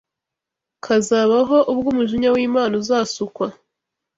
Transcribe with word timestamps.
kazabaho 0.83 1.57
ubwo 1.71 1.87
umujinya 1.93 2.29
w’Imana 2.35 2.73
uzasukwa 2.81 3.47